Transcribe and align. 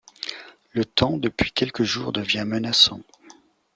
Le 0.71 0.83
temps 0.83 1.15
depuis 1.15 1.51
quelques 1.51 1.83
jours 1.83 2.11
devient 2.11 2.43
menaçant. 2.47 3.01